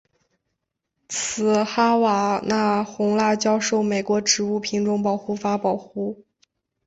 [1.09, 6.25] 此哈瓦那红辣椒受美国植物品种保护法保护。